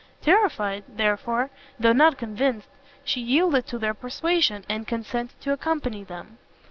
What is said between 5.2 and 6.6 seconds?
to accompany them.